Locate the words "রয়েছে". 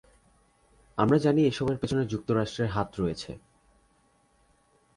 2.97-3.31